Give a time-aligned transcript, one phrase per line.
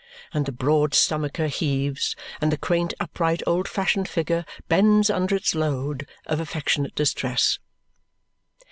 [0.33, 5.53] And the broad stomacher heaves, and the quaint upright old fashioned figure bends under its
[5.53, 7.59] load of affectionate distress.